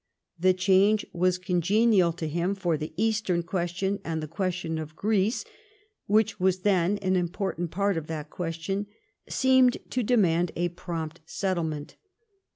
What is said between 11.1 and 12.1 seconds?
settlement.